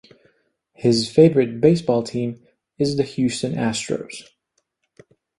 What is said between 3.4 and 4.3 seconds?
Astros.